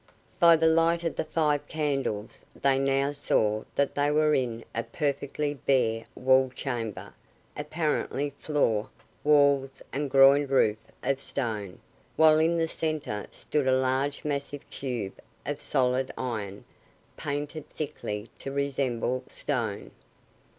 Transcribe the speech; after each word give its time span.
By 0.39 0.55
the 0.55 0.65
light 0.65 1.03
of 1.03 1.15
the 1.15 1.23
five 1.23 1.67
candles 1.67 2.43
they 2.59 2.79
now 2.79 3.11
saw 3.11 3.65
that 3.75 3.93
they 3.93 4.09
were 4.09 4.33
in 4.33 4.65
a 4.73 4.81
perfectly 4.83 5.53
bare 5.53 6.05
walled 6.15 6.55
chamber, 6.55 7.13
apparently 7.55 8.31
floor, 8.39 8.89
walls, 9.23 9.79
and 9.93 10.09
groined 10.09 10.49
roof 10.49 10.77
of 11.03 11.21
stone, 11.21 11.77
while 12.15 12.39
in 12.39 12.57
the 12.57 12.67
centre 12.67 13.27
stood 13.29 13.67
a 13.67 13.77
large 13.77 14.25
massive 14.25 14.67
cube 14.71 15.19
of 15.45 15.61
solid 15.61 16.11
iron, 16.17 16.65
painted 17.15 17.69
thickly 17.69 18.27
to 18.39 18.51
resemble 18.51 19.23
stone. 19.27 19.91